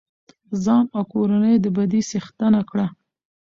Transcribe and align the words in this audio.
ځان 0.63 0.85
او 0.95 1.01
کورنۍ 1.11 1.51
يې 1.55 1.59
د 1.63 1.65
بدۍ 1.75 2.01
څښتنه 2.09 2.61
کړه. 2.69 2.87